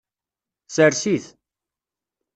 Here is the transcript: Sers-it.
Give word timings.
Sers-it. 0.67 1.25